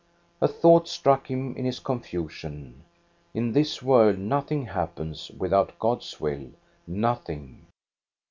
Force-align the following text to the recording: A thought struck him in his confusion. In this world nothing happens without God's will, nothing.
A 0.41 0.47
thought 0.47 0.87
struck 0.87 1.27
him 1.29 1.55
in 1.55 1.63
his 1.63 1.77
confusion. 1.77 2.85
In 3.35 3.51
this 3.51 3.83
world 3.83 4.17
nothing 4.17 4.65
happens 4.65 5.29
without 5.37 5.77
God's 5.77 6.19
will, 6.19 6.47
nothing. 6.87 7.67